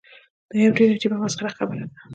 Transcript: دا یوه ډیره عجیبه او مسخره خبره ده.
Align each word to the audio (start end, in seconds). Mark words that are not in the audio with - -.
دا 0.49 0.55
یوه 0.61 0.75
ډیره 0.77 0.93
عجیبه 0.97 1.15
او 1.17 1.23
مسخره 1.25 1.51
خبره 1.57 1.83
ده. 1.89 1.95